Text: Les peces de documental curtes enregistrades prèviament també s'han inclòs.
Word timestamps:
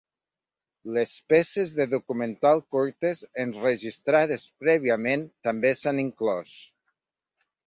Les 0.93 1.11
peces 1.33 1.73
de 1.79 1.85
documental 1.91 2.63
curtes 2.77 3.21
enregistrades 3.45 4.47
prèviament 4.65 5.27
també 5.51 5.75
s'han 5.83 6.03
inclòs. 6.07 6.57